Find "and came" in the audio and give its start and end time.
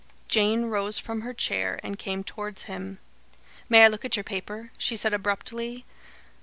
1.83-2.23